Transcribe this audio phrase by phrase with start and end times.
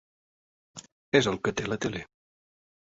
[1.21, 2.05] És el que té la tele.